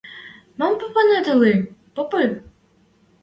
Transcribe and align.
—Мам 0.59 0.73
попынет 0.79 1.25
ыльы— 1.33 1.53
попы! 1.95 2.23